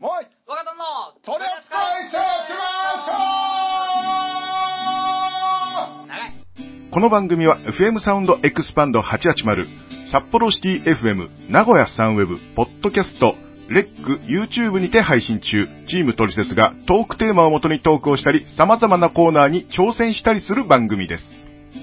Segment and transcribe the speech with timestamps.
[0.00, 2.14] もうい若田の取り扱い説
[2.54, 2.60] 明
[3.02, 3.10] 書
[6.06, 6.92] 長い。
[6.92, 9.66] この番組は FM サウンドエクスパンド880、
[10.12, 13.34] 札幌シティ FM、名古屋サンウェブ、ポッドキャスト、
[13.68, 21.24] レック、YouTube にて配信中、チームトリセツがトークテーマをもとにトークをしたり、様々なコーナーに挑戦したりする番組です。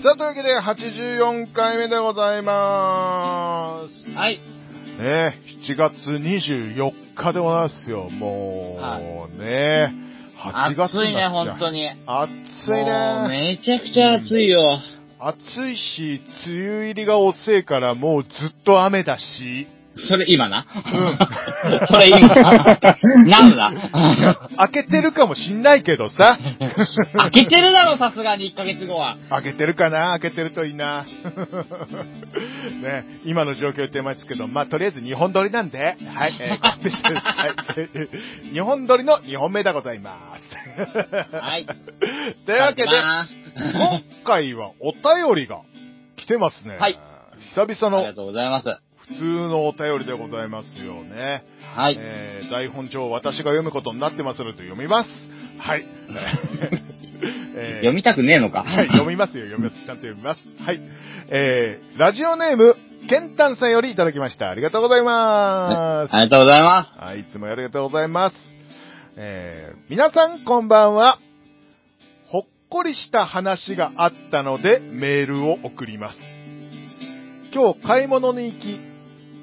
[0.02, 4.18] さあ、というわけで84回目でございます。
[4.18, 4.40] はい。
[4.98, 8.10] ね7月24日でございますよ。
[8.10, 9.00] もう、は
[9.38, 9.94] ね
[10.38, 11.90] 8月暑いね、なっちゃう本当に。
[12.06, 12.30] 暑
[12.68, 13.28] いね。
[13.30, 14.80] めちゃくちゃ暑いよ。
[15.20, 20.66] 暑いし、梅雨入りが遅いからもうずっと雨だし、それ今な？
[21.88, 22.20] それ今？
[23.26, 23.72] なんだ？
[24.58, 26.38] 開けてるかもしんないけどさ。
[27.18, 29.18] 開けてるだろ、さすがに1ヶ月後は。
[29.30, 30.10] 開けてるかな？
[30.20, 31.06] 開けてるといいな。
[32.84, 38.54] ね、今の状況言ってますけど、まあ、とりあえず2本撮りなんで、はい、えー、勘弁してください。
[38.54, 41.36] 2本撮りの2本目でございます。
[41.36, 41.66] はい。
[42.46, 45.62] というわけで、あ今回はお便りが
[46.18, 46.78] 来てますね。
[46.78, 47.00] はい。
[47.56, 48.85] 久々のりがとうございます。
[49.08, 51.44] 普通のお便りでございますよね。
[51.76, 51.96] はい。
[52.00, 55.10] えー台本上私が読むことになってますので読みます。
[55.60, 55.86] はい。
[57.56, 58.64] えー読みたくねえのか？
[58.64, 59.86] はい、読みますよ、読みます。
[59.86, 60.40] ちゃんと読みます。
[60.64, 60.80] はい。
[61.30, 62.76] えー、ラジオネーム、
[63.10, 64.50] ケンタンさんよりいただきました。
[64.50, 66.14] ありがとうございます。
[66.14, 68.36] ありがとうございまはい、いつもありがとうございます。
[69.18, 71.20] えー、皆さんこんばんは。
[72.28, 76.18] ほっこりした話があったのでメールを送ります。
[77.54, 78.80] 今日買い物に行き、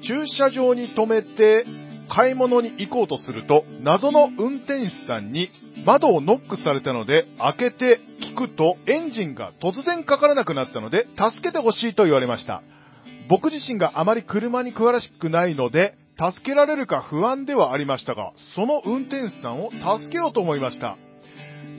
[0.07, 1.65] 駐車場に停めて
[2.09, 5.49] 買い物に行こうとすると、謎の運転手さんに
[5.85, 12.61] 窓をノックされたので、開けて聞くとエンジンが突然かからなくなったので、助けてほしいと言われました。
[13.29, 20.97] 僕自身があまり車に詳しくないので、助けられるか不安ではありましたが、その運転手さんを助けようと思いました。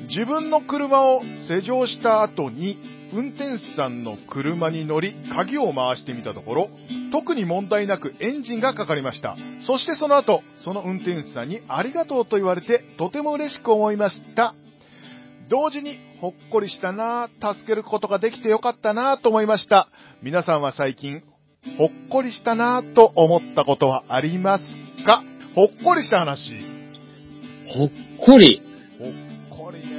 [0.09, 2.79] 自分の車を施錠した後に、
[3.15, 6.71] 運転手さんの車に乗り、鍵を回してみたところ、
[7.13, 9.37] 特に問題なくエンジンがかかりました。
[9.67, 14.55] そしてその後、その運転手さんにありがとうと言われて、とても嬉しく思いました。
[15.49, 19.89] 同時にほっこりしたなぁ、助けることができてよかったなぁと思いました。
[20.23, 21.23] 皆さんは最近、
[21.79, 24.65] ほっこりしたなぁと思ったことはあります
[25.07, 25.23] か？
[25.55, 26.39] ほっこりした話。
[26.39, 26.51] す。
[27.69, 27.91] ほっ
[28.27, 28.61] こり。
[28.99, 29.95] ほっこりね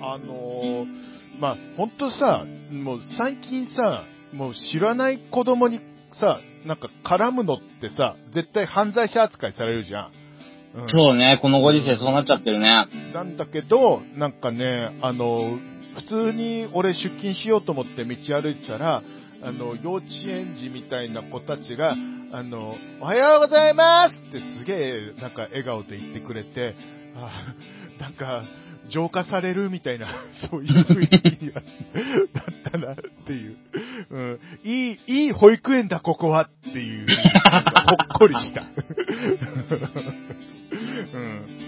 [0.00, 1.07] あのー、
[1.38, 5.80] まあ、ほんとさ、もう最近さ、もう知らない子供に
[6.20, 10.12] さ、なんか絡むのってさ、絶対犯罪者扱いされるじゃん。
[10.74, 12.86] うんそうね、このご時世そうなっちゃってるね。
[13.14, 15.58] なんだけど、なんかね、あの、
[15.96, 19.02] 普通に俺出勤しようと思って道歩いてたら、
[19.42, 21.96] あの、幼稚園児みたいな子たちが、
[22.32, 26.74] あの、おはようございますってすげえ、なんか笑顔で言ってくれて、
[27.16, 27.54] あ
[28.00, 28.42] なんか、
[28.88, 30.06] 浄化されるみたいな、
[30.50, 33.56] そういう雰囲気が、だったなっていう。
[34.10, 34.40] うん。
[34.64, 37.14] いい、いい保育園だ、ここはっていう、ほ
[38.16, 38.62] っこりした。
[41.14, 41.58] うん。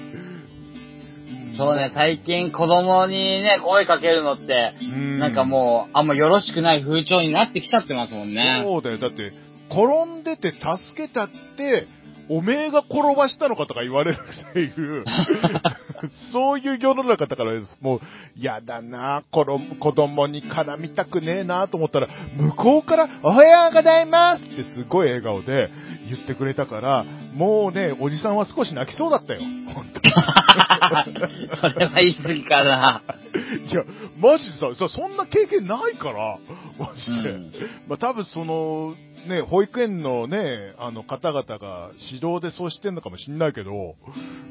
[1.56, 8.62] そうね、最近子供にね、声かけるのって、うんなんかもう、あんまよろしくない風潮になってきちゃってますもんね。
[8.64, 8.98] そうだよ。
[8.98, 9.32] だって、
[9.68, 10.66] 転んでて助
[10.96, 11.86] けたって、
[12.30, 14.18] おめえが転ばしたのかとか言われる
[14.50, 15.04] っていう、
[16.32, 17.76] そういう世の中だからです。
[17.80, 18.00] もう、
[18.36, 25.70] やだな子供子供に絡みたくねえなと思ったら、向こうから、おはようございますってすごい笑顔で
[26.08, 29.40] 言ってくれたから、もうね、おじさんは少し泣きそうだったよ。
[29.74, 31.48] 本当に。
[31.56, 33.02] それは言い過ぎかな。
[33.70, 33.82] いや、
[34.18, 36.38] マジでさ、さそんな経験ないから、
[36.80, 37.30] マジで。
[37.30, 37.52] うん
[37.88, 38.94] まあ多分その、
[39.28, 43.96] ね、保育園のね、あの方々が指導でそうしてんのかもしんないけど、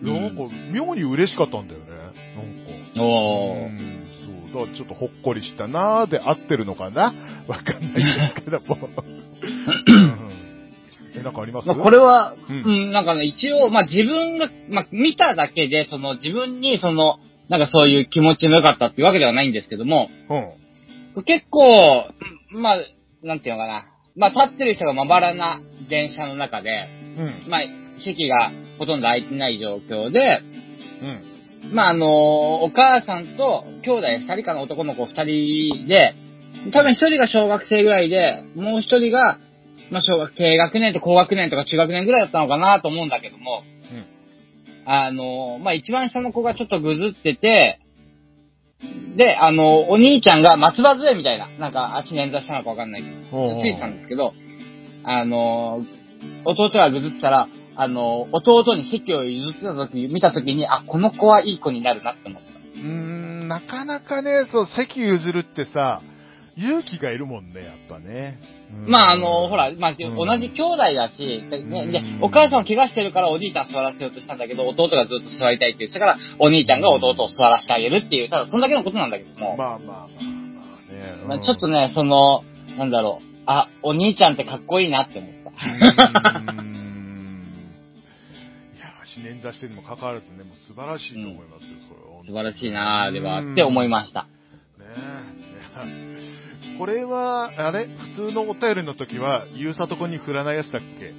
[0.03, 1.85] うんなんか妙に嬉しかったんだよね。
[1.89, 2.11] なん
[2.95, 3.03] か。
[3.03, 3.65] おー。
[3.65, 4.05] うん、
[4.53, 4.61] そう。
[4.61, 7.13] だからちょっとほっこりしたなーで合ってるのかな？
[7.47, 8.03] わかんないで
[8.37, 8.77] すけども。
[9.87, 10.29] うん
[11.15, 11.67] え、なんかあります？
[11.67, 17.17] まあ、これは、ううんん、なんかね、一応、まあ、自分が、まあ、見ただけで、その、自分に、その、
[17.47, 20.49] なんかそういう気持ちの良かったっていうわけではないんですけども、うん。
[21.25, 22.09] 結構、
[22.51, 22.77] うんまあ、
[23.23, 23.85] なんていうのかな。
[24.15, 27.49] まあ、立ってる人がまばらな電車の中で、うん。
[27.49, 27.61] まあ、
[28.03, 30.41] 席がほとんど空いてない状況で、
[31.01, 31.73] うん。
[31.73, 36.15] まあ、あのお母さんと兄弟二人かの男の子二人で、
[36.73, 39.39] 多分一人が小学生ぐらいで、もう一人が、
[39.91, 44.05] まあ、小学、低学年と高学年とか中学年ぐらいだったのかなと思うんだけども、うん。
[44.85, 47.79] あのまあ、一番下の子がちょっとぐずってて、
[49.19, 54.33] で、あのお兄ちゃんが松葉杖みたいな、なんか足捻挫したのかわかんないけど、ついてたんですけど、
[55.03, 55.85] あの
[56.45, 62.49] 弟がぐずってたら、あの、弟に席を譲ってた時、見た時に、あ、この子はいい子になるなって思った。
[62.49, 66.01] うーん、なかなかね、そう、席譲るってさ、
[66.57, 68.39] 勇気がいるもんね、やっぱね。
[68.85, 81.25] うんまあ、あの、ほら、まあ、ん同じ兄弟だし、でねでうんお母さんは怪我してるからおじいちゃん座らせようとしたんだけど、弟がずっと座りたいって言ってたから、お兄ちゃんが弟を座らせてあげるっていう、ただそんだけのことなんだけども、まあまあまあまあね。
[81.27, 82.43] まあちょっとね、その、
[82.77, 85.39] なんだろう、あ、お兄ちゃんってかっこいいなって思った。
[85.39, 85.53] い
[88.79, 92.23] や、死捻挫してるにもかかわらずね、もう素晴らしいと思いますよ、それは。
[92.25, 94.23] 素晴らしいなあれは、って思いました。
[94.23, 94.29] ね
[95.75, 96.18] え。
[96.79, 97.87] これは、あれ？
[98.15, 101.13] 普通のお便りの時は、ゆうさとこに振らないやつだっけ？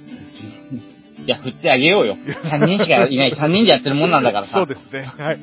[1.23, 2.17] いや、振ってあげようよ。
[2.43, 4.53] 3人しかいない、3人でやってるもんなんだからさ。
[4.57, 5.01] そうですね。
[5.17, 5.39] はい。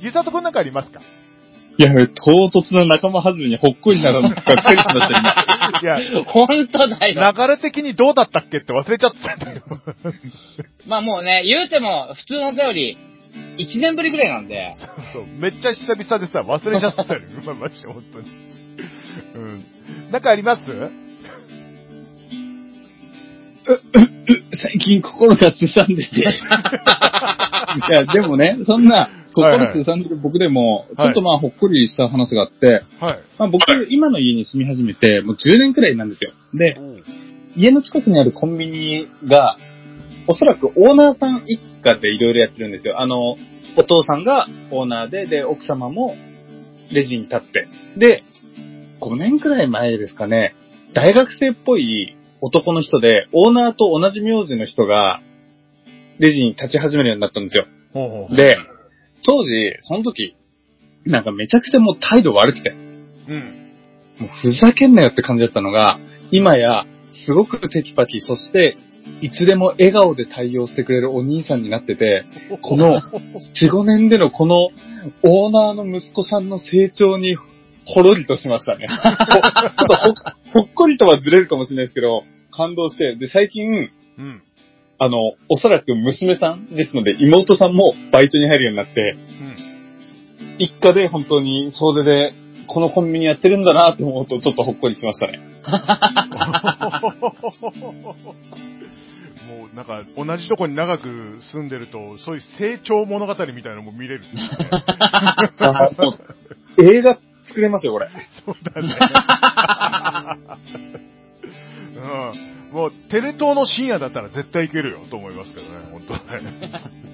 [0.00, 1.00] ゆうさとこなんかありますか？
[1.78, 5.14] いや、唐突な仲間外れにほっこりなのばっかりになって
[5.86, 7.32] るいや、本当だよ。
[7.34, 9.62] 流れ的にどうだったっけって忘れちゃったんだよ。
[10.86, 12.98] まあもうね、言うても、普通のお便り、
[13.56, 14.76] 1年ぶりぐらいなんで、
[15.14, 17.20] そう、めっちゃ久々でさ、忘れちゃったよ。
[17.46, 18.26] まあ、マジで本当に。
[19.34, 19.64] うん。
[20.10, 20.62] なんかあります？
[24.54, 26.20] 最近心がすさんでて。
[26.20, 26.24] い
[27.92, 33.18] や、でもね、そんな、心すさんでる僕でも、はいちょっとまあ、ほっこりした話があって、はい。
[33.38, 36.32] まあ僕、今の家に住み始めて、もう10年くらいなんですよ。
[36.54, 36.76] で、
[37.56, 39.56] 家の近くにあるコンビニが、
[40.26, 43.00] おそらくオーナーさん一家でいろいろやってるんですよ。
[43.00, 43.36] あの、
[43.76, 46.14] お父さんがオーナーで、で、奥様も
[46.92, 47.68] レジに立って。
[47.96, 48.22] で、
[49.02, 50.54] 5年くらい前ですかね、
[50.94, 55.20] 大学生っぽい男の人で、オーナーと同じ名字の人が、
[56.20, 57.66] レジに立ち始めるようになったんですよ。
[57.92, 58.36] ほうほう。
[58.36, 58.56] で、
[59.26, 59.50] 当時、
[59.80, 60.36] その時、
[61.04, 63.72] なんかめちゃくちゃもう態度悪くて、うん。
[64.20, 65.98] もうふざけんなよって感じだったのが、
[66.30, 66.84] 今や、
[67.26, 68.76] すごくテキパキ、そして、
[69.20, 72.24] いつでも笑顔で対応してくれるお兄さんになってて、
[72.60, 74.68] この4、 5年でのこの
[75.24, 77.36] オーナーの息子さんの成長に
[77.84, 78.86] ほろりとしましたね。
[78.90, 79.94] ほちょっと
[80.52, 84.42] ほほっこりとはずれるかもしれないですけど、感動して、で、最近、うん。
[84.98, 85.16] あの、
[85.48, 89.56] おそらく娘さんですので、妹さんもバイトに入るようになって、うん。
[90.58, 92.34] 一家で本当に総出で、
[92.68, 95.40] このコンビニやってるんだなって思うと、ちょっとほっこりしましたね。
[99.48, 104.28] もうなんか同じとこに長く住んでると、そういう成長物語みたいなのも見れるね。
[106.78, 108.08] 映画作れますよ、これ。
[108.44, 108.98] そうだね。
[111.96, 111.98] う
[112.70, 112.72] ん。
[112.72, 116.20] もう、テレ東の深夜だったら絶対いけるよと思いますけどね、本当ね。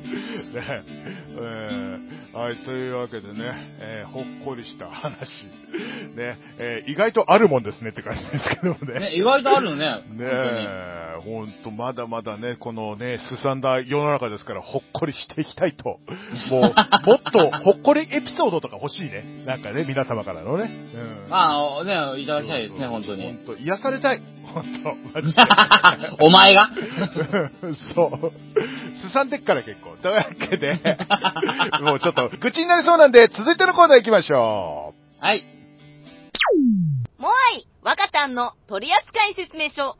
[0.55, 0.82] ね
[1.31, 3.37] えーはい、というわけでね、
[3.81, 5.46] えーほっこりした話。
[6.14, 9.00] ね、えー意外とあるもんですねって感じですけどもね。
[9.00, 10.02] ね、意外とあるね。
[10.12, 15.84] ねえ、ほんと、まだまだね、このね、すさんだ世の中ですから、ほっこりしていきたいと。
[15.84, 15.99] も
[16.50, 16.72] う、もっ
[17.32, 19.44] とほっこりエピソードとか欲しいね。
[19.46, 20.70] なんかね、皆様からのね。
[21.26, 21.34] うん。
[21.34, 23.22] ああ、ね、いただきたいですね、本当に。
[23.25, 24.38] 本当癒されたい。
[24.49, 25.43] 本当マジで。
[26.21, 26.71] お前が？
[27.95, 28.33] そう。
[29.00, 29.97] すさんでっから結構。
[30.03, 30.81] というわけで、
[31.83, 35.47] もうちょっと愚痴になりそうなんで、続いてのコーナー行きましょはい。
[37.19, 39.97] もうい、若たんの取扱説明書。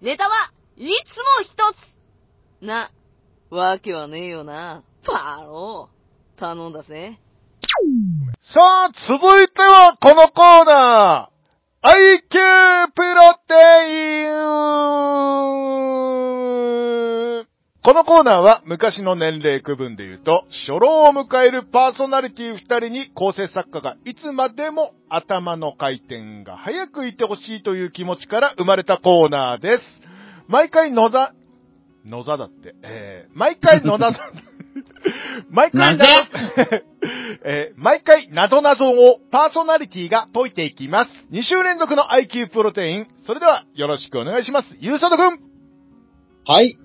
[0.00, 0.92] ネタはいつも
[1.42, 1.50] 一
[2.60, 2.64] つ。
[2.64, 2.90] な、
[3.50, 4.82] わけはねえよな。
[5.04, 6.40] パロー。
[6.40, 7.18] 頼んだぜ。
[7.18, 7.64] う。
[8.52, 11.33] さあ、続いてはこのコーナー
[11.84, 11.90] !IQ
[12.94, 13.54] プロテ
[13.88, 14.34] イン
[17.84, 29.84] このコーナーは昔の年齢区分で言うと、初老を迎えるパーソナリティ二人に構成作家がいつまでも頭の回転が早くいてほしいという気持ちから生まれたコーナーです。
[30.48, 31.34] 毎回野座、
[32.06, 34.08] 野座だって、えー、毎回野座、
[35.50, 36.04] 毎回なんで
[37.44, 41.10] えー毎回謎謎をパーソナリティが解いていきます。
[41.32, 43.06] 2週連続の IQ プロテイン。
[43.26, 44.76] それではよろしくお願いします。
[44.80, 45.38] ゆうさとくん
[46.46, 46.76] はい。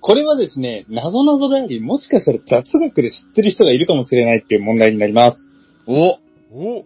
[0.00, 5.38] これはですね、謎々であり、もしかしたら雑学で知ってる人がいるかもしれないっていう問題になります。
[5.86, 6.18] お、
[6.52, 6.84] お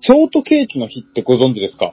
[0.00, 1.92] ショートケーキの日ってご存知ですか？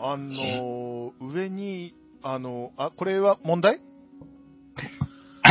[0.00, 3.80] あのー、上に、あのー、あ、これは問題？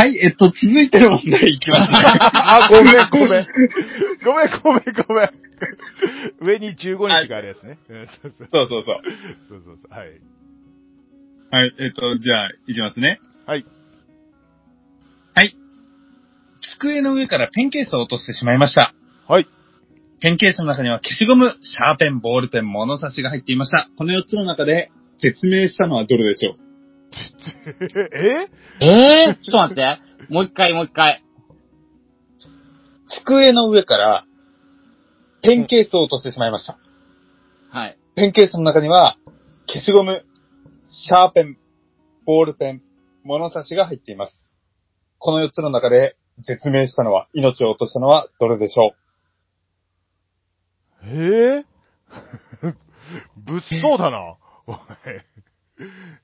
[0.01, 1.97] はい、えっと、続いての問題いきますね。
[2.33, 3.47] あ、ごめん、ごめん。
[4.25, 5.29] ごめん、ごめん、ごめん。
[6.41, 7.77] 上に15日があるやつね。
[7.87, 8.07] そう
[8.49, 8.83] そうそう。
[8.87, 9.03] そう
[9.47, 9.77] そうそう。
[9.91, 10.09] はい。
[11.51, 13.19] はい、えっと、じゃあ、いきますね。
[13.45, 13.65] はい。
[15.35, 15.55] はい。
[16.79, 18.95] 机の上からペンケースを落としてしまいました。
[19.27, 19.47] はい。
[20.19, 23.87] ペンケースの中には消しゴム、シャーペン、ボールペン、物差しが入っていました。
[23.99, 24.89] この4つの中で
[25.19, 26.70] 説明したのはどれでしょう？
[28.81, 28.85] え？
[28.85, 29.99] えー、ちょっと待って。
[30.29, 31.23] もう一回、もう一回。
[33.25, 34.25] 机の上から、
[35.41, 36.77] ペンケースを落としてしまいました。
[37.71, 37.97] はい。
[38.15, 39.17] ペンケースの中には、
[39.67, 40.25] 消しゴム、
[40.83, 41.57] シャーペン、
[42.25, 42.81] ボールペン、
[43.23, 44.49] 物差しが入っています。
[45.17, 48.93] この4つの中で、絶命したのは、命を落としたのはどれでしょ
[51.03, 51.65] えー、
[53.35, 54.37] 物騒だな。
[54.67, 54.77] おい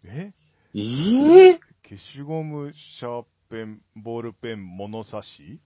[0.06, 0.34] え？
[0.80, 1.58] えー、
[1.90, 5.60] 消しゴム、シャーペン、ボールペン、物差し？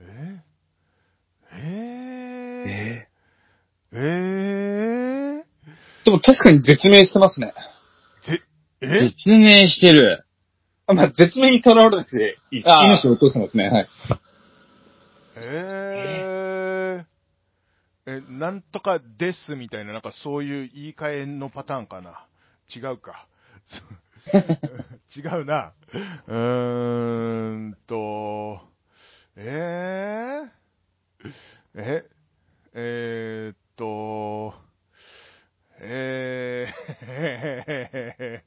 [0.00, 0.42] え
[1.52, 1.58] え
[2.66, 3.08] え
[3.92, 3.98] ええ
[5.40, 5.44] う
[6.06, 7.52] でも確かに絶命してますね。
[8.26, 8.40] ぜ、
[8.80, 9.10] え？
[9.10, 10.24] 説明してる。
[10.86, 13.68] あまあ、絶命にとらわれなくて命を落としてますね。
[13.68, 13.88] はい。
[15.36, 17.04] え
[18.06, 22.26] ええ、なんとかですみたいな、なんかそういう言い換えのパターンかな？
[22.74, 23.26] 違うか。
[25.16, 25.72] 違うな。
[26.26, 28.60] うーんと、
[29.36, 30.50] え
[31.74, 32.10] ええ、
[32.74, 34.54] えーっと、
[35.80, 38.42] えー、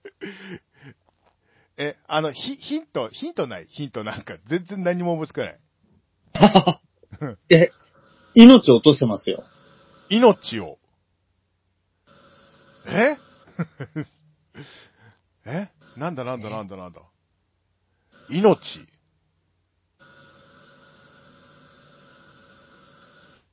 [1.78, 3.68] え、あの、ヒ、ヒント、ヒントない？
[3.68, 5.60] ヒントなんか、全然何も思いつかない。
[7.50, 7.72] え、
[8.36, 9.44] 命を落としてますよ。
[10.10, 10.78] 命を。
[12.86, 13.18] え？
[15.52, 15.70] え？
[15.98, 17.02] なんだなんだなんだなんだ。
[18.30, 18.58] 命。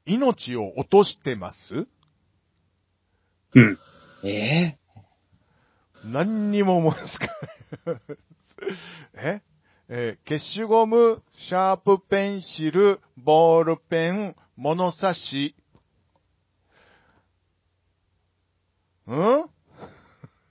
[0.07, 1.89] 命を落としてます？
[3.55, 3.79] うん。
[4.25, 4.79] え？
[6.05, 7.27] 何にも思いつか
[7.85, 8.01] ない。
[9.43, 9.43] え？
[9.91, 15.57] えー消しゴム、シャープペンシル、ボールペン、物差し。
[19.07, 19.49] ん？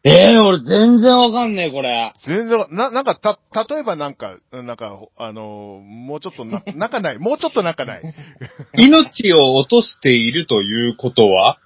[0.08, 2.14] ー、えー、俺全然わかんねえ、これ。
[2.26, 7.18] 全然、な、なんか、た、例えばなんか、なんか、あのーもうちょっとな、仲ない。
[7.20, 8.02] もうちょっと仲ない。
[8.78, 11.58] 命を落としているということは？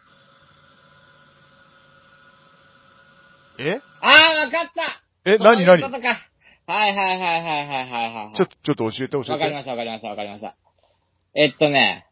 [3.60, 3.82] え？
[4.02, 5.84] あー、わかったえ、なになに。
[5.84, 8.36] はいはいはいはいはいはいはい。
[8.36, 9.32] ちょっと、ちょっと教えて教えて。
[9.32, 10.56] わかりましたわかりましたわかりました。
[11.36, 12.06] えっとね。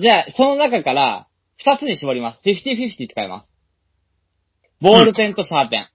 [0.00, 2.40] じゃあ、その中から、二つに絞ります。
[2.44, 3.47] 50-50使います。
[4.80, 5.88] ボールペンとシャーペン。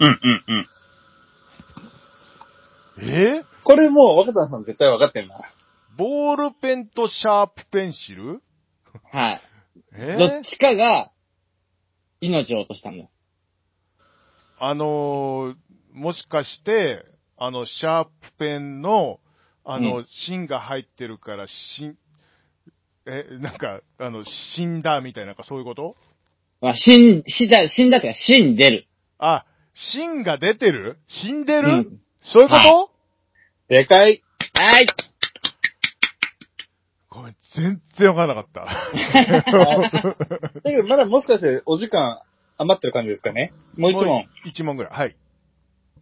[0.00, 0.66] うんうん
[2.98, 3.12] うん。
[3.12, 3.44] え？
[3.64, 5.40] これもう若田さん絶対分かってるな。
[5.96, 8.42] ボールペンとシャープペンシル？
[9.12, 9.40] はい。
[9.94, 10.16] え？
[10.18, 11.10] どっちかが、
[12.20, 13.04] 命を落としたんだ。
[14.58, 15.54] あのー
[15.92, 17.06] もしかして、
[17.38, 19.18] あの、シャープペンの、
[19.64, 21.52] あの、う芯が入ってるから、し
[21.86, 21.96] ん、
[23.06, 24.22] え、なんか、あの、
[24.56, 25.96] 死んだみたいな、なんかそういうこと？
[25.98, 26.05] ま
[26.70, 28.86] あ、死ん、死んだ、死んだってか死んでる。
[29.18, 29.44] あ、
[29.74, 30.98] 芯が出てる？
[31.08, 32.88] 死んでる、うんそういうこと、は
[33.68, 34.22] でかい。
[34.54, 34.86] はい。
[37.08, 38.64] ごめん、全然わからなかった。
[38.64, 38.90] だ
[40.64, 42.20] けどまだもしかしてお時間
[42.58, 43.52] 余ってる感じですかね？
[43.76, 44.26] もう一問。
[44.44, 44.92] 一問ぐらい。
[44.92, 45.16] はい。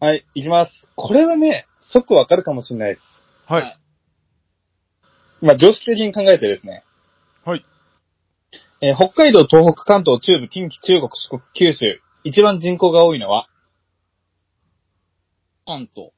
[0.01, 0.87] はい、いきます。
[0.97, 3.07] これはね、即わかるかもしれないです。
[3.47, 3.63] はい。
[3.63, 3.79] はい
[5.43, 6.85] まあ、常識的に考えてですね。
[7.45, 7.67] はい。
[8.81, 12.01] えー北海道、東北、関東、中部、近畿、中国、四国、九州。
[12.25, 13.49] 一番人口が多いのは？
[15.67, 16.11] 関東。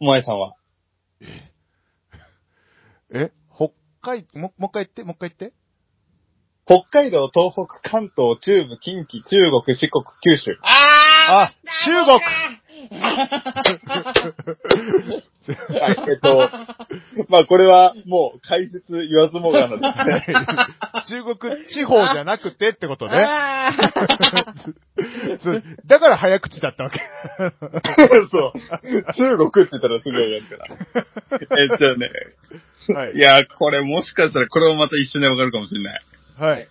[0.00, 0.54] お前さんは？
[3.14, 3.32] え？
[3.54, 3.70] 北
[4.02, 5.56] 海、も、もう一回言って、もう一回言って。
[6.66, 10.58] 北海道、東北、関東、中部、近畿、中国、四国、九州。
[10.62, 11.54] ああ、
[11.86, 12.20] 中国
[15.48, 16.50] はい、えっと、
[17.28, 20.44] まあこれはもう解説言わずもがなですね。
[21.08, 23.12] 中国地方じゃなくてってことね。
[25.86, 27.00] だから早口だったわけ。
[28.30, 28.58] そう。
[29.14, 30.66] 中国って言ったらすぐやるから。
[31.58, 32.10] えっとね。
[32.94, 36.00] はいいや、これもしかしたらこれもまた一緒でわかるかもしれない。
[36.38, 36.68] はい。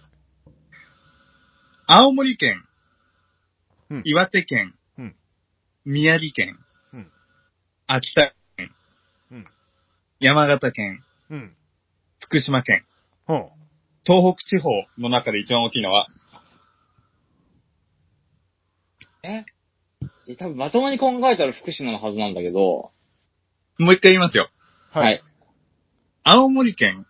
[1.85, 2.63] 青森県、
[3.89, 4.76] うん岩手県、うん
[5.89, 6.59] 宮城県、
[6.93, 7.07] うん
[7.87, 8.71] 秋田県、
[9.31, 9.47] うん
[10.19, 11.55] 山形県、うん。
[12.19, 12.85] 福島県、
[13.25, 13.51] ほ
[14.03, 16.07] 東北地方の中で一番大きいのは、
[19.23, 19.45] え？
[20.27, 22.91] え多分まともに考えたら福島のはずなんだけど、
[23.77, 24.49] もう一回言いますよ。
[24.93, 24.99] う。
[24.99, 25.23] はい。。
[26.25, 27.05] 青森県、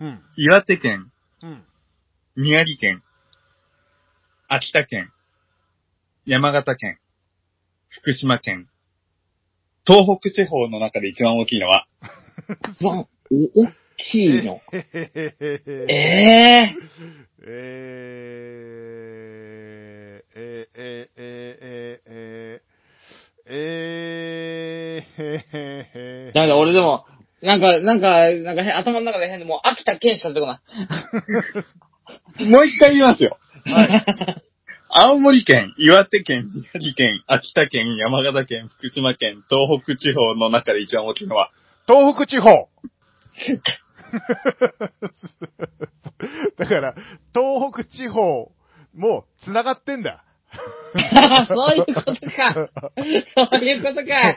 [0.00, 0.22] うん。
[0.36, 1.64] 岩手県、うん。
[2.34, 3.04] 宮城県、
[4.48, 5.12] 秋田県、
[6.26, 6.98] 山形県、
[7.90, 8.68] 福島県、
[9.86, 11.86] 東北地方の中で一番大きいのは、
[12.80, 13.08] ま、お、お
[13.96, 14.60] キーの？
[14.72, 16.74] ええええー、
[17.46, 22.68] えー、えー、えー、えー、
[23.50, 27.06] えー、へへへなんだ、俺でも、
[27.40, 30.60] なんか、なんか、なんか変、頭の中で変で、もう秋田県しか出てこな
[32.38, 32.44] い。
[32.44, 33.38] もう一回言いますよ。
[35.00, 41.52] 青森県、岩手県、宮城県、秋田県、山形県、福島県、東北地方の中で一番大きいのは、
[41.86, 42.50] 東北地方。
[46.58, 46.96] だから、
[47.32, 48.50] 東北地方
[48.92, 50.24] も繋がってんだ。
[51.46, 52.54] そういうことか。
[52.54, 52.62] そ
[53.00, 53.04] う
[53.64, 54.36] いうことか。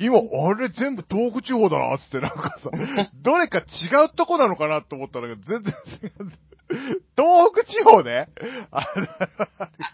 [0.00, 0.22] 今、あ
[0.54, 2.68] れ全部東北地方だな、つってなんかさ、
[3.14, 3.62] どれか違
[4.06, 6.10] うとこなのかなと思ったんだけど、全然違う。
[7.16, 8.28] 東北地方ね。
[8.70, 8.80] あ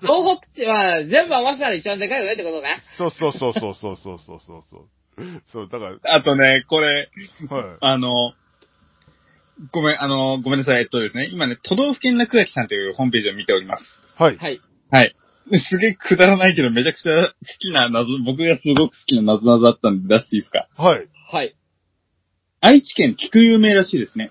[0.01, 2.81] 東北地は全部合わせたら一番でかい上ってことね。
[2.97, 4.89] そうそうそうそうそうそうそうそうそう。
[5.53, 7.11] そう、だから、あとね、これ、
[7.49, 7.65] はい。
[7.81, 8.33] あの、
[9.73, 10.83] ごめん、あの、ごめんなさい。
[10.83, 13.85] えっとですね、今ね、都道府県落書きさんというホームページを見ております。
[14.17, 14.37] はい。
[14.37, 14.61] はい。
[14.91, 15.17] はい。
[15.69, 20.69] すげえくだらないけど、めちゃくちゃ好きな謎、僕がすごく好きな謎々だったんで出していいですか？
[20.77, 21.09] はい。
[21.33, 21.57] はい。
[22.61, 24.31] 愛知県菊有名らしいですね。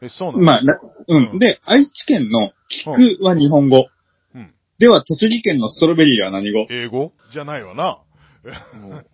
[0.00, 1.38] え、そうなんまあ、ですなうん。
[1.38, 3.86] で、愛知県の菊は日本語。
[4.34, 4.54] うん。
[4.78, 6.66] では、栃木県のストロベリーは何語？
[6.70, 7.12] 英語？
[7.32, 7.98] じゃないわな。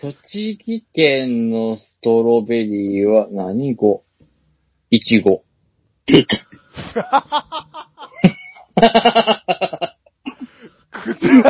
[0.00, 4.04] 栃木県のストロベリーは何語？
[4.90, 5.42] いちご。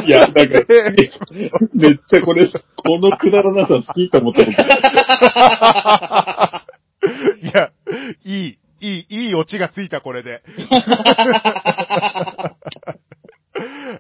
[0.06, 0.42] いや、なんか、
[1.74, 4.52] めっちゃこれ、このくだらなさ好きと思ったこ
[6.62, 6.68] と。
[7.42, 7.70] いや、
[8.24, 10.42] いい、いい、いいオチがついた、これで。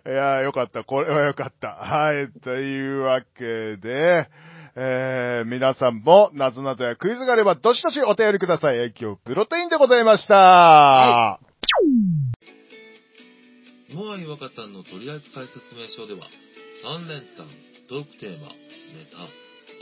[0.06, 0.84] いや、よかった。
[0.84, 1.68] これはよかった。
[1.68, 2.28] はい。
[2.40, 4.28] というわけで、
[4.76, 8.92] えー、皆さんも、なぞなぞやクイズがあれば、どしどしお便りください。
[8.98, 10.34] 今日、プロテインでございました。
[10.36, 11.40] は
[13.92, 16.28] モアイ若旦の取扱説明書では、
[16.84, 17.48] 3連単、
[17.88, 18.54] トークテーマ、ネ
[19.10, 19.26] タ、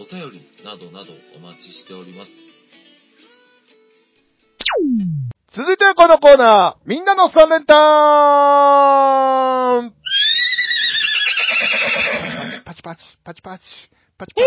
[0.01, 2.46] お便りなどなどお待ちしております。
[5.57, 7.67] 続いてはこのコーナー、みんなの3連単
[12.67, 13.65] パチパチ、パチパチ、
[14.19, 14.45] パチパチ、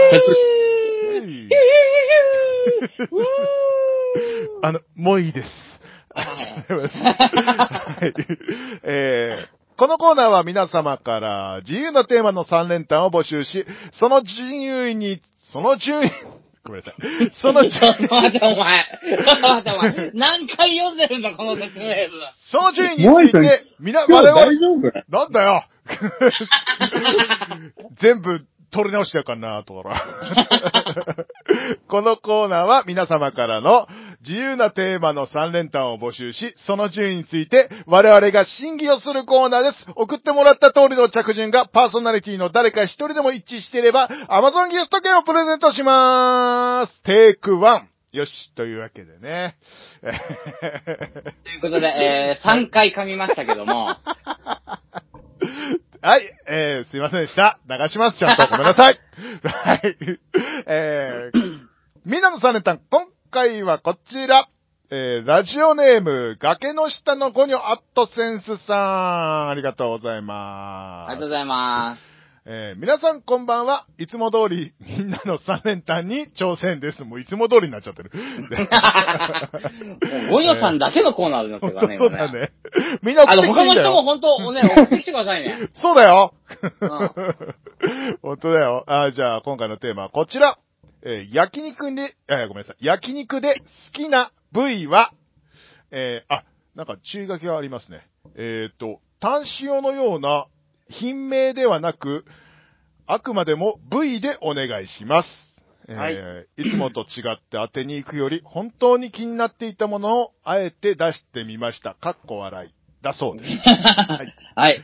[4.62, 5.50] あの、もういいです。
[6.14, 6.24] は
[8.06, 8.14] い。
[8.84, 13.66] えーこのコーナーは皆様から自由なテーマの3連単を募集し、
[13.98, 15.22] その順位に、
[15.54, 16.12] その順位、
[16.64, 16.96] ごめんなさい。
[17.42, 18.80] その順ちょっと待って、お前。
[18.80, 20.12] ちょっと待って、お前。
[20.14, 22.10] 何回読んでるんだ、この説明文。
[22.52, 25.26] その順位について、みな、我々大、丈夫な？
[25.28, 25.64] んだよ
[28.02, 30.06] 全部取り直してやからな、とか。
[31.88, 33.88] このコーナーは皆様からの
[34.22, 39.86] 自由なテーマの3連単を募集し、その順位について我々が審議をするコーナーです。
[39.96, 47.02] 送ってもらった通りの着順がパーソナリティの誰か一人でも一致していれば Amazon ギフト券をプレゼントしまーす。
[47.04, 47.84] テイク1。
[48.12, 49.56] よし、というわけでね。
[50.02, 53.96] ということで、えー、3回噛みましたけども。
[56.02, 57.60] はい、えー、すいませんでした。
[57.70, 58.48] 流します、ちゃんと。
[58.48, 59.00] ごめんなさい。
[59.44, 59.98] はい。
[60.66, 61.60] えー、
[62.06, 64.50] みんなの3連単、今回はこちら。
[64.92, 71.12] えー、ラジオネーム、崖の下のゴニョアットセンスさん、ありがとうございます。
[71.12, 72.00] ありがとうございます。
[72.46, 73.86] えー皆さんこんばんは。
[74.00, 77.04] いつも通り、みんなの3連単に挑戦です。
[77.04, 78.10] もういつも通りになっちゃってる。
[80.32, 82.50] ゴニョさんだけのコーナーになってるからね、 そう今だね。
[83.04, 84.02] みんな送ってきて他の人も。
[84.02, 85.70] 本当、 ね、送ってきてくださいね。
[85.74, 86.34] そうだよ。
[86.84, 86.88] ん
[88.24, 88.86] 本当だよ。
[88.88, 90.58] あじゃあ、今回のテーマはこちら。
[91.04, 92.86] えー焼肉で、えーごめんなさい。
[92.86, 95.14] 焼肉で好きな部位は、
[95.92, 96.44] えーあ、
[96.76, 98.08] なんか注意書きがありますね。
[98.36, 100.48] えっ、と、単塩のような
[100.90, 102.26] 品名ではなく、
[103.08, 105.30] あくまでも部位でお願いします。
[105.88, 106.16] えーはい
[106.58, 111.96] いつもと違って当てに行くより、本当に気になっていたものをあえて出してみました。
[111.96, 112.74] かっこ笑い。
[113.02, 113.52] だそうです。
[113.66, 114.36] はい。
[114.56, 114.84] はい。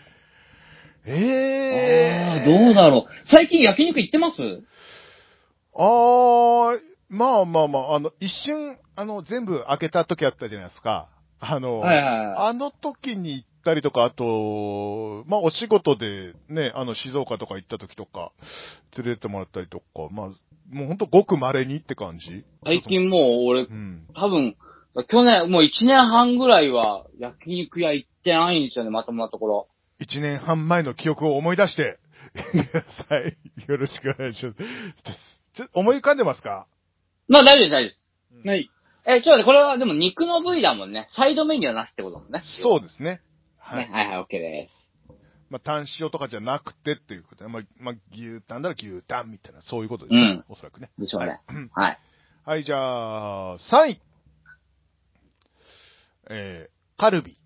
[1.05, 3.27] えあーどうだろう。
[3.29, 4.35] 最近焼肉行ってます？
[5.75, 11.09] あー、まあまあまあ、あの、一瞬、あの、全部開けた時あったじゃないですか。
[11.39, 12.33] あの、はいはいはい。
[12.37, 18.31] あの時に行ったりとか、あと、まあお仕事でね、あの、静岡とか行った時とか、
[18.97, 20.27] 連れてってもらったりとか、まあ、
[20.69, 24.07] もうほんとごく稀にって感じ最近もう俺う、ん。
[24.15, 24.55] 多分、
[25.09, 29.67] 去年、もう1年半ぐらいは焼肉屋行ってないんですよね、まともなところ。
[29.99, 31.99] 一年半前の記憶を思い出して、
[32.33, 33.37] ください。
[33.67, 35.34] よろしくお願いします。
[35.55, 36.67] ちょ、思い浮かんでますか？
[37.27, 38.47] まあ大丈夫です、大丈夫です。
[38.47, 38.69] はい。
[39.07, 41.09] え、ちょっと待って、これはでも肉の部位だもんね。
[41.15, 42.41] サイドメニューはなしってことだもんね。
[42.61, 43.21] そうですね。
[43.59, 43.87] はね。
[43.89, 43.93] い。
[43.93, 44.75] はいはい、オッケーです。
[45.49, 50.21] まあ、単塩とかじゃなくてっていうことで、まあ、まあ、牛タンなら牛タンみたいな、そういうことですね。
[50.21, 50.89] うんおそらくね。
[50.97, 51.27] でしょうね。
[51.27, 51.99] はいうんはい。
[52.45, 54.01] はい、じゃあ、3位。
[56.31, 57.37] えー、カルビ。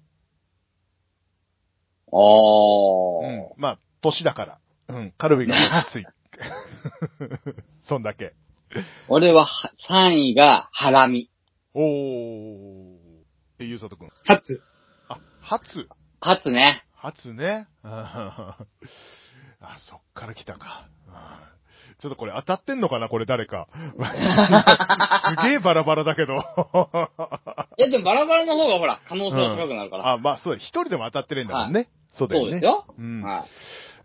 [2.08, 3.28] おー。
[3.28, 3.62] うん。
[3.62, 4.60] まあ、年だから。
[4.88, 5.56] うん、カルビが
[5.89, 6.06] きつい。
[7.89, 8.36] そんだけ。
[9.08, 11.32] 俺はは、3位がハラミ。
[11.73, 12.95] おー。
[13.58, 14.10] え、ゆうさとくん。
[14.25, 14.62] 初。
[15.08, 15.89] あ、初？
[16.19, 16.86] かつね。
[16.93, 17.67] 初ね。
[17.82, 18.58] あ、
[19.89, 20.88] そっから来たか。
[21.08, 21.13] うん
[21.99, 23.67] ちょっとこれ当たってんのかなこれ誰か。
[23.75, 26.36] すげえバラバラだけど。
[27.78, 30.12] いや、でもバラバラの方がほら、可能性は高くなるから。
[30.12, 31.89] あ、まあそうだ、一人でも当たってるんだもんね。
[32.13, 32.52] そうだよね。
[32.52, 32.86] そうですよ。
[32.97, 33.21] うん。
[33.21, 33.49] はい。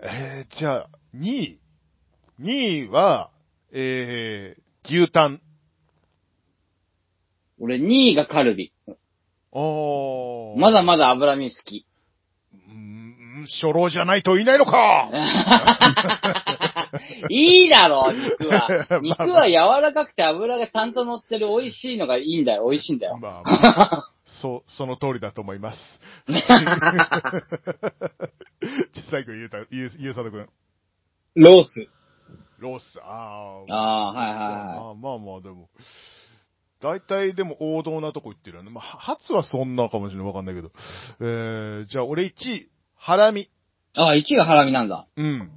[0.01, 1.61] えー、じゃあ、2位。
[2.41, 3.31] 2位は、
[3.77, 4.63] えー、
[5.03, 5.41] 牛タン。
[7.59, 8.73] 俺2位がカルビ。
[9.51, 10.61] おー。
[10.61, 11.85] まだまだ脂身好き。
[12.53, 15.11] うーん、初老じゃないといないのか
[17.29, 18.69] いいだろ、肉は。
[18.91, 22.71] まあ肉は柔らかくて脂がちゃんと乗ってる美味しいのがいいんだよ。
[22.71, 23.19] 美味しいんだよ。
[23.19, 24.09] まあ、まあ、
[24.41, 26.01] そう、その通りだと思います。
[29.11, 30.49] 最後言うた、ゆう、ゆうさとくん。
[31.35, 31.89] ロース。
[32.59, 33.73] ロース、あー。
[33.73, 34.41] ああ、はいはいあ
[34.89, 35.69] はーまあまあ、でも、
[36.81, 38.71] 大体でも王道なとこ行ってるよね。
[38.71, 40.27] まあ、は初はそんなかもしれない。
[40.27, 40.71] わかんないけど。
[41.21, 43.43] えー、じゃあ俺1位、ハラミ。
[43.43, 43.51] い。
[43.95, 45.07] ああ、1位がハラミなんだ。
[45.17, 45.51] うん。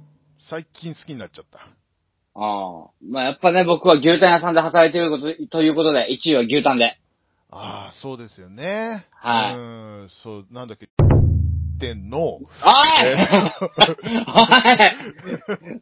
[0.48, 1.58] 最近好きになっちゃった。
[1.58, 2.90] ああ。
[3.02, 6.98] まあやっぱね、僕は牛タン屋さんで働いてること、ということで、1位は牛タンで。
[7.50, 9.06] ああ、そうですよね。
[9.12, 9.58] はいう
[10.04, 10.88] ん、そう、なんだっけ、
[11.78, 12.44] 店の、おい
[14.26, 15.80] おい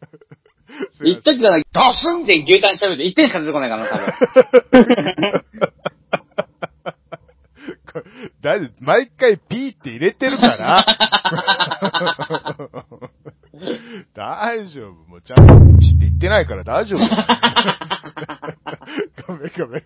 [1.02, 4.06] 言っときたら、ドスンって牛タン調べて1点しか出てこないからな、多分。
[7.92, 8.04] これ
[8.42, 10.84] 大丈夫毎回ピーって入れてるから。
[14.14, 14.92] 大丈夫。
[15.08, 17.00] もうちゃんとして言ってないから大丈夫。
[19.26, 19.82] ごめんごめん。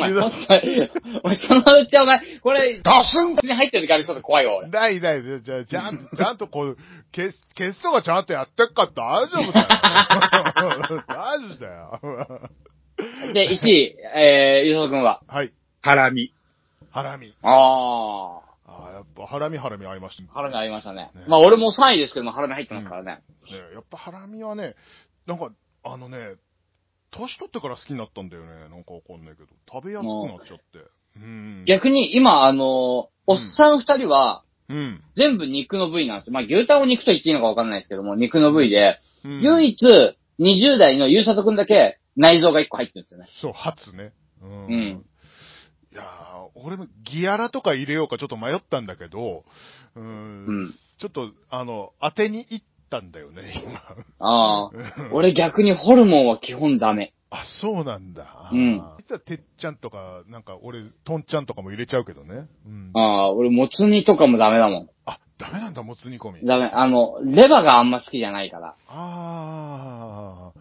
[0.00, 4.68] お前、そのうちお前、これ、ドスンに入ってる時ありそうで怖いわ、俺。
[4.68, 5.22] ないない。
[5.22, 6.76] じゃあ、ちゃんと、ちゃんとこう、
[7.14, 9.66] 消す、消すとかちゃんとやってっから大丈夫だよ。
[11.08, 12.50] 大丈夫だよ。
[13.32, 15.20] で、1位、えー、ゆうそくんは？
[15.26, 15.52] はい。
[15.82, 16.32] ハラミ。
[16.90, 17.34] ハラミ。
[17.42, 20.28] あああ、やっぱハラミハラミ合いましたね。
[20.30, 20.34] ー。
[20.34, 21.24] ハラミありましたねね。
[21.26, 23.22] まあ、俺も3位ですけども、ハラミ入ってますからね。
[23.50, 24.74] ねやっぱハラミはね、
[25.26, 25.50] なんか、
[25.84, 26.18] あのね、
[27.10, 28.68] 年取ってから好きになったんだよね。
[28.68, 29.48] なんかわかんないけど。
[29.72, 30.88] 食べやすくなっちゃって。
[31.16, 31.64] うん。
[31.66, 32.66] 逆に、今、あのー
[33.26, 35.02] おっさん2人は、うん。
[35.16, 36.32] 全部肉の部位なんですよ。
[36.32, 43.28] まあ、牛タンを肉と言っていいのかわかんないですけども、肉の部位で、うん唯一、20代のゆうさとくんだけ、内臓が1個入ってるんですよね。
[43.40, 44.12] そう、初ね。
[44.42, 44.66] うん。
[44.66, 45.04] うん
[45.92, 49.44] いやー俺もギアラとか入れようかちょっと迷ったんだけど、
[49.96, 50.00] う。
[50.00, 50.74] うんん。
[51.00, 53.80] ちょっと、あの、当てに行ったんだよね、 今。
[54.18, 54.70] ああ。
[54.70, 57.12] うん俺逆にホルモンは基本ダメ。
[57.30, 58.50] あ、そうなんだ。
[58.52, 62.46] うん実はてっちゃんとか、なんか俺、とんちゃんとかも入れちゃうけどね。
[62.66, 62.90] うん。
[62.94, 66.42] ああ、俺もつ煮とかもダメだもあ、ダメなんだ、もつ煮込み。
[66.42, 66.46] ん。
[66.46, 66.66] ダメ。
[66.66, 68.74] あの、レバがあんま好きじゃないから。
[68.88, 70.60] ああ、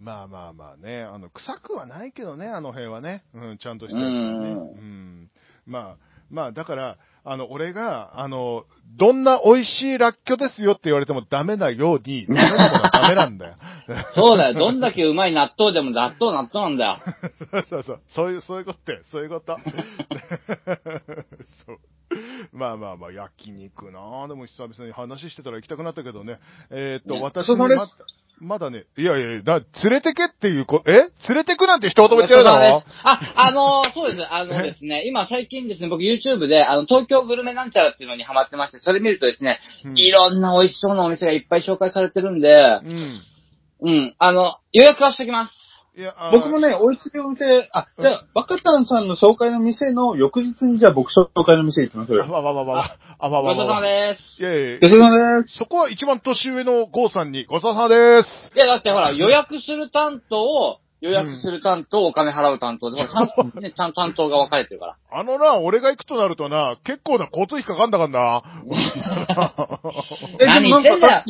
[0.00, 3.24] まあまあまあね、あの、臭くはないけどね、あの辺はね。
[3.34, 4.18] うん、ちゃんとしてるからね。
[4.18, 5.30] うんうん。
[5.66, 5.96] まあ、
[6.30, 6.96] まあ、だから、
[7.28, 12.34] あの、俺が、あの、どんな美味しいらっきょですよって言われてもダメなように、ダ
[13.08, 13.56] メなんだよ。
[14.14, 14.54] そうだよ。
[14.54, 17.00] どんだけうまい納豆でも納豆納豆なんだよ。
[17.68, 18.32] そ うそうそう。
[18.32, 19.58] いう、そういうことよそういうこと。
[21.66, 21.78] そう。
[22.52, 24.28] まあまあまあ、焼肉なぁ。
[24.28, 26.38] でも久々に話してたら行きたくなったけどね。
[26.70, 27.48] えーっと、ね私
[28.40, 30.92] ま、まだね、いやいやいや、だ連れてけっていうこ、え？
[30.92, 32.82] 連れてくなんて一言も言ってるだろ？
[33.04, 34.26] あ、あのーそうです。
[34.30, 43.20] あのですね、今最近ですね、僕 YouTube で、あの、東京グルメなんちゃらっていうのにハマってまして、それ見るとですね、うんいろんな美味しそうなお店がいっぱい紹介されてるんで、うん。
[43.82, 45.52] うん、あの、予約はしておきます。
[45.96, 52.32] いや、あー僕もね、美味しいお店、あ、じゃあ、若田さんの紹介の店の翌日にじゃあ僕紹介の店行きましょうあよ。
[52.32, 52.96] わわわわわ。
[53.18, 54.12] あわごちそうさまわわわ。
[54.12, 54.42] です。
[54.42, 55.56] いやいやいや吉田さんです。
[55.56, 58.28] そこは一番年上のゴーさんにごちそうさまです。
[58.54, 64.96] いや、だってほら、予約する担当を、予約する担当、お金払う担当で、ほら、担ね、担 担当が分かれてるから。
[65.10, 68.42] あのな、俺が行くとなるとな、結構な交通費かかんだからな。
[70.40, 71.24] え、何でもなん言ってんだよか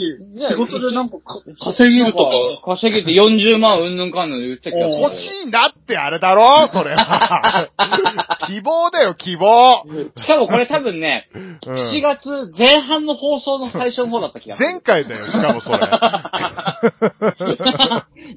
[0.48, 1.40] 仕事でなんかか
[1.74, 2.24] 稼げると
[2.64, 2.76] か。
[2.76, 4.88] 稼げて40万うんぬんかんぬん言ってたけど。
[4.88, 7.68] 欲しいんだってあれだろそれは。
[8.48, 9.82] 希望だよ、希望。
[10.16, 14.68] しかもこれ多分ね、うん7月前半の放送の最初の方だった気がする。
[14.68, 15.78] 前回だよ、しかもそれ。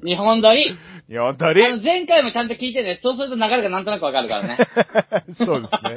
[0.04, 0.76] 日本撮り、
[1.10, 3.00] よだりあの、前回もちゃんと聞いてね。
[3.02, 4.56] そうすると流れがなんとなくわかるからね。
[5.44, 5.96] そうですね。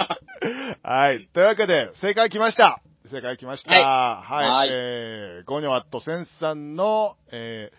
[0.82, 1.28] はい。
[1.32, 2.82] というわけで、正解来ました。
[3.12, 3.72] 正解来ました。
[3.72, 4.48] はい。
[4.50, 7.72] はいえー、ゴニョアットセンさんの、え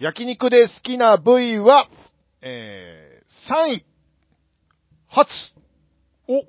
[0.00, 1.88] ー、焼肉で好きな部位は、
[2.42, 3.84] えー、3位。
[5.08, 5.30] 初。
[6.28, 6.44] お、お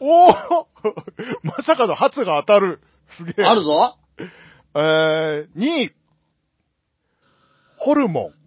[0.00, 0.28] おお
[1.42, 2.80] まさかの初が当たる。
[3.16, 3.46] すげえ。
[3.46, 3.96] あるぞ。
[4.74, 5.92] えー、2位。
[7.78, 8.39] ホルモン。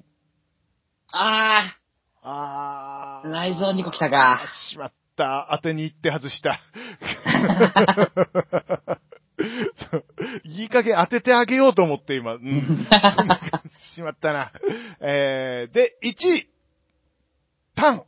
[1.16, 1.76] あ
[2.24, 4.40] あー、内臓2個来たか。
[4.72, 5.48] しまった。
[5.52, 6.60] 当てに行って外した。
[10.44, 12.34] いい加減当ててあげようと思って今。
[12.34, 12.88] うん、
[13.94, 14.52] しまったな。
[15.02, 16.50] えー、で、1位。
[17.76, 18.04] タン。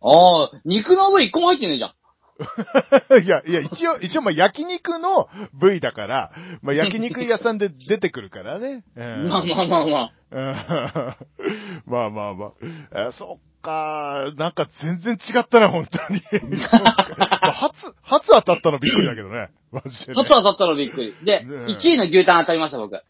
[0.00, 1.94] おー、肉の部位1個も入ってねえじゃん。
[3.24, 8.84] いや、いや、一応、一応、まあ、焼肉の部位だから、まあ、焼肉屋さんで出てくるからね。
[8.96, 10.12] うん まあまあまあまあ。
[10.30, 12.50] う んまあまあまあ。
[12.60, 14.32] えーそっか。
[14.36, 16.20] なんか全然違ったな、本当に。
[16.20, 19.48] 初、初当たったのびっくりだけどね。
[19.74, 20.22] マジで、ね。
[20.22, 21.14] 初当たったのびっくり。
[21.24, 22.94] で、ねえ1位の牛タン当たりました、僕。
[22.96, 23.02] ああ、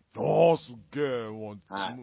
[0.57, 1.05] すっげえ。
[1.29, 1.97] もう、はい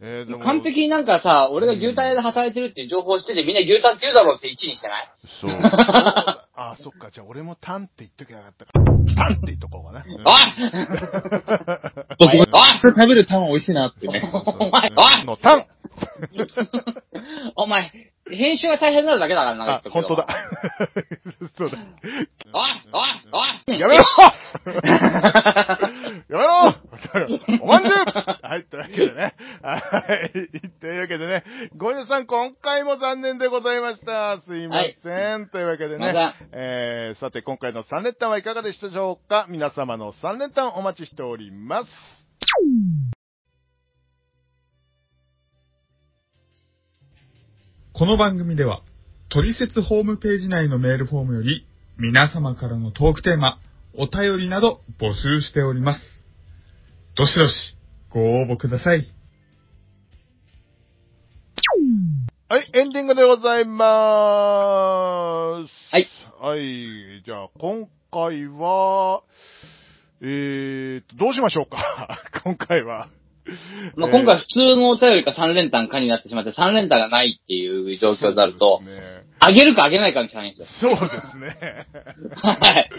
[0.00, 5.08] えーでも完璧になんかさ、俺が牛タン屋で働いてるっていう情報をしてて、みんな牛タンって言うだろうって1位にしてない？
[5.40, 5.52] そう。
[5.56, 7.10] ああ、そっか。
[7.10, 8.84] じゃあ俺もタンって言っときゃよかったから。
[9.14, 10.04] タンって言っとこうかな。
[10.04, 10.18] うんおい
[12.18, 14.20] 僕も、あ食べるタン美味しいなってね。
[14.32, 15.66] お前、おいのタン
[17.56, 17.90] お前、
[18.30, 20.26] 編集が大変になるだけだからな、あ、本当だ。
[21.56, 21.78] そうだ。
[22.52, 23.08] おいおい
[23.70, 24.02] おいやめろ
[24.64, 25.78] や
[26.28, 26.74] めろ
[27.62, 27.94] おまんじゅう
[28.42, 29.34] はい、というわけでね。
[29.62, 30.30] はい。
[30.80, 31.44] というわけでね、
[31.76, 34.40] ゴニョさん今回も残念でございました。
[34.46, 35.48] すいません。
[35.48, 39.46] というわけでねまた、えー、さて今回の3連単はいかがでしたでしょうか？
[39.48, 41.90] 皆様の3連単お待ちしております。
[47.92, 48.82] この番組では、
[49.34, 51.66] トリセツホームページ内のメールフォームより、
[51.98, 53.58] 皆様からのトークテーマ、
[53.98, 56.00] お便りなど募集しております。
[57.16, 57.52] どしどし、
[58.10, 59.12] ご応募ください。
[62.48, 65.70] はい、エンディングでございまーす。
[65.90, 66.06] はい。
[66.40, 69.24] はい、じゃあ今回は、
[70.20, 72.20] えーと、どうしましょうか？
[72.44, 73.08] 今回は。
[73.96, 78.80] まあ、今回普通のお便りか3連単かになってしまって、3連単がないっていう状況になると
[79.44, 80.96] あげるかあげないかみたいなんですよ。
[80.96, 81.86] そうですね。
[82.36, 82.90] はい。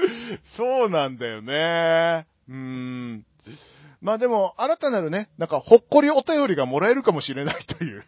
[0.57, 2.25] そうなんだよね。
[2.49, 3.25] うーん。
[4.01, 8.03] まあでも、新たなるね、なんか、ほっこりお便りがもらえるかもしれないという、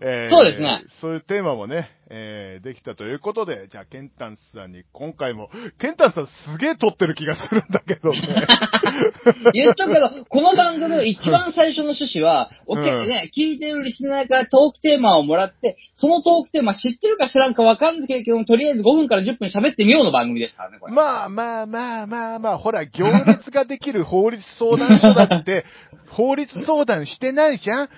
[0.00, 0.84] えーそうですね。
[1.00, 8.20] そういうテーマもね、えーできたということで、じゃあ、ケンタンスさんに今回も、ケンタンスさんすげえ撮ってる気がするんだけどね。
[9.52, 20.92] 言っとくけど、この番組の一番最初の趣旨は、おけうんね、聞いてるリスナーからトークテーマをもらって、そのトークテーマ知ってるか知らんかわかんないけど、とりあえず5分から10分喋ってみようの番組ですからね、これ。
[20.92, 25.64] まあまあまあまあまあ、ほら、行列ができる法律相談所だって、
[26.10, 27.88] 法律相談してないじゃん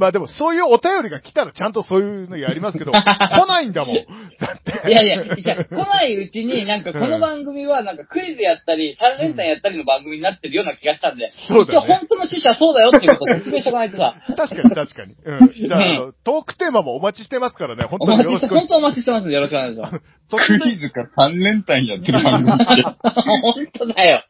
[0.00, 3.96] まあでも、そういうお便りが来たらちゃんとそういうのやりますけど、 来ないんだもん。
[4.40, 4.88] だって。
[4.88, 15.14] いやいや、じゃあ来ないうちに、なんかこの番組はなんかクイズやったり、3連単やったりの番組になってるような気がしたんで、そうだね一応本当の趣旨はそうだよっていうことを説明しとかないとさ、確かに確かに。
[15.24, 15.68] うん。
[15.68, 18.68] じゃあ、あの、トークテーマもお待ちしてますからね、本お当に待ちして、よろしく。
[18.68, 20.00] 本当お待ちしてますんでよろしくお願いします。
[20.30, 22.82] クイズか3連単やってる番組って。
[22.82, 24.24] 本当だよ。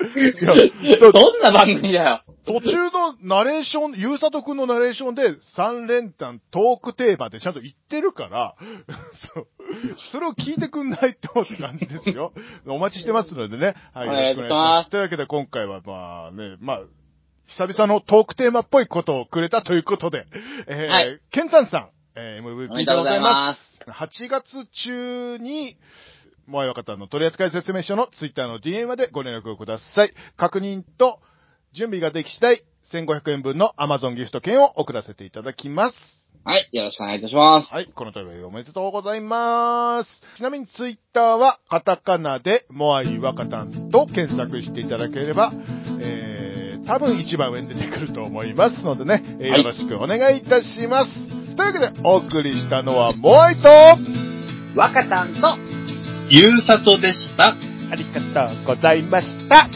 [0.82, 2.22] いやどんな番組だよ。
[2.46, 8.54] 途中のナレーション、ゆうさとくんのナレーションで3連単トークテーマってちゃんと言ってるから、
[9.34, 9.46] そう。
[10.12, 12.32] それを聞いてくんないとって感じですよ。
[12.66, 13.74] お待ちしてますのでね。
[13.94, 14.90] はい、よろしくお願いします。
[14.90, 16.80] というわけで今回はまあね、まあ、
[17.46, 20.26] 久々のトークテーマっぽいことをくれたということで、
[20.66, 23.32] えー、はいケンタンさん、えー、お MVP めでとうございま。
[23.32, 25.76] ます8月中に、
[26.46, 30.12] もうよかったの取扱説明書のツイッターの DM までご連絡をください。
[30.36, 31.20] 確認と
[31.72, 36.19] 準備ができ次第、1500円分の Amazon ギフト券を送らせていただきます。
[36.42, 37.72] はい、よろしくお願いいたします。
[37.72, 40.10] はい、この度おめでとうございます。
[40.38, 45.52] ちなみにツイッターはカタカナでモアイワカタンと検索していただければ、
[46.00, 51.12] えー、多分一番上に出てくると思いますのでね、えーはいよろしくお願いいたします。
[51.56, 53.68] というわけでお送りしたのはモアイと、
[54.74, 55.58] 若田んと、は
[56.30, 57.54] ゆうさとでした。
[57.92, 59.68] ありがとうございました。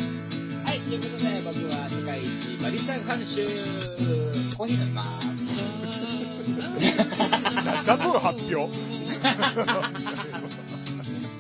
[0.73, 5.14] い、ということで僕は世界一バリスタ監修、コーヒー飲みます。
[6.97, 8.57] だその発表。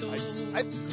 [0.05, 0.21] はい、
[0.53, 0.84] はい